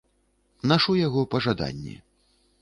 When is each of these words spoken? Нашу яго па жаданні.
Нашу 0.71 0.95
яго 1.07 1.21
па 1.35 1.43
жаданні. 1.47 1.95